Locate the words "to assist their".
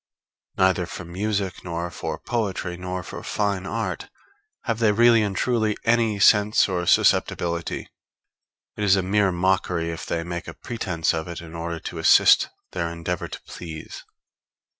11.81-12.91